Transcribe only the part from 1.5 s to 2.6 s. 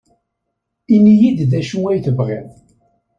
d acu ay tebɣiḍ.